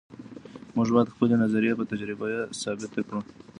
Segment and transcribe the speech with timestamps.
[0.75, 2.25] موږ باید خپلې نظریې په تجربه
[2.61, 3.21] ثابتې کړو.